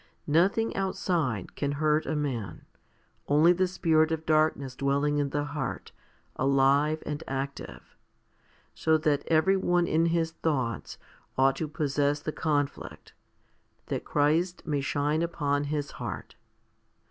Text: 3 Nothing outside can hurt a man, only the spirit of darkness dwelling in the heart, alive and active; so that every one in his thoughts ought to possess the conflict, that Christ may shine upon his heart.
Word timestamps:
3 0.25 0.31
Nothing 0.33 0.75
outside 0.75 1.55
can 1.55 1.73
hurt 1.73 2.07
a 2.07 2.15
man, 2.15 2.65
only 3.27 3.53
the 3.53 3.67
spirit 3.67 4.11
of 4.11 4.25
darkness 4.25 4.75
dwelling 4.75 5.19
in 5.19 5.29
the 5.29 5.43
heart, 5.43 5.91
alive 6.37 7.03
and 7.05 7.21
active; 7.27 7.95
so 8.73 8.97
that 8.97 9.21
every 9.27 9.55
one 9.55 9.85
in 9.85 10.07
his 10.07 10.31
thoughts 10.31 10.97
ought 11.37 11.57
to 11.57 11.67
possess 11.67 12.19
the 12.19 12.31
conflict, 12.31 13.13
that 13.89 14.03
Christ 14.03 14.65
may 14.65 14.81
shine 14.81 15.21
upon 15.21 15.65
his 15.65 15.91
heart. 15.91 16.33